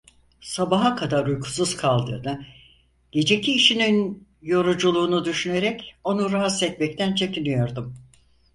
[0.41, 2.45] Sabaha kadar uykusuz kaldığını,
[3.11, 7.95] geceki işinin yoruculuğunu düşünerek onu rahatsız etmekten çekiniyordum.